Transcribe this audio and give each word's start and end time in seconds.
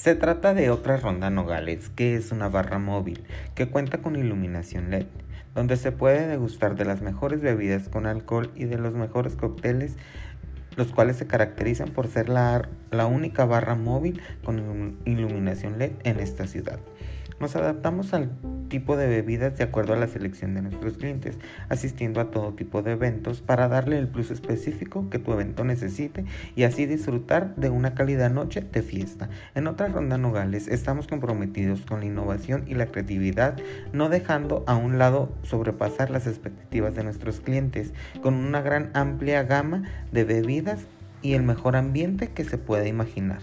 Se 0.00 0.14
trata 0.14 0.54
de 0.54 0.70
otra 0.70 0.96
ronda 0.96 1.28
Nogales, 1.28 1.90
que 1.90 2.14
es 2.14 2.32
una 2.32 2.48
barra 2.48 2.78
móvil 2.78 3.22
que 3.54 3.68
cuenta 3.68 3.98
con 3.98 4.16
iluminación 4.16 4.88
LED, 4.88 5.04
donde 5.54 5.76
se 5.76 5.92
puede 5.92 6.26
degustar 6.26 6.74
de 6.74 6.86
las 6.86 7.02
mejores 7.02 7.42
bebidas 7.42 7.90
con 7.90 8.06
alcohol 8.06 8.50
y 8.54 8.64
de 8.64 8.78
los 8.78 8.94
mejores 8.94 9.36
cócteles, 9.36 9.96
los 10.74 10.90
cuales 10.90 11.16
se 11.16 11.26
caracterizan 11.26 11.90
por 11.90 12.08
ser 12.08 12.30
la, 12.30 12.66
la 12.90 13.04
única 13.04 13.44
barra 13.44 13.74
móvil 13.74 14.22
con 14.42 14.96
iluminación 15.04 15.78
LED 15.78 15.92
en 16.04 16.18
esta 16.18 16.46
ciudad. 16.46 16.78
Nos 17.38 17.54
adaptamos 17.54 18.14
al 18.14 18.30
tipo 18.70 18.96
de 18.96 19.06
bebidas 19.06 19.58
de 19.58 19.64
acuerdo 19.64 19.92
a 19.92 19.98
la 19.98 20.06
selección 20.06 20.54
de 20.54 20.62
nuestros 20.62 20.96
clientes, 20.96 21.38
asistiendo 21.68 22.22
a 22.22 22.30
todo 22.30 22.54
tipo 22.54 22.80
de 22.80 22.92
eventos 22.92 23.42
para 23.42 23.68
darle 23.68 23.98
el 23.98 24.08
plus 24.08 24.30
específico 24.30 25.10
que 25.10 25.18
tu 25.18 25.32
evento 25.34 25.62
necesite 25.64 26.24
y 26.56 26.62
así 26.62 26.86
disfrutar 26.86 27.54
de 27.56 27.68
una 27.68 27.94
cálida 27.94 28.30
noche 28.30 28.62
de 28.62 28.80
fiesta. 28.80 29.28
En 29.54 29.66
otra 29.66 29.88
ronda 29.88 30.16
Nogales 30.16 30.68
estamos 30.68 31.06
comprometidos 31.06 31.82
con 31.82 32.00
la 32.00 32.06
innovación 32.06 32.64
y 32.66 32.74
la 32.74 32.86
creatividad, 32.86 33.58
no 33.92 34.08
dejando 34.08 34.64
a 34.66 34.76
un 34.76 34.96
lado 34.96 35.34
sobrepasar 35.42 36.10
las 36.10 36.26
expectativas 36.26 36.94
de 36.94 37.04
nuestros 37.04 37.40
clientes 37.40 37.92
con 38.22 38.32
una 38.34 38.62
gran 38.62 38.90
amplia 38.94 39.42
gama 39.42 39.82
de 40.12 40.24
bebidas 40.24 40.86
y 41.22 41.34
el 41.34 41.42
mejor 41.42 41.76
ambiente 41.76 42.28
que 42.28 42.44
se 42.44 42.56
pueda 42.56 42.86
imaginar. 42.86 43.40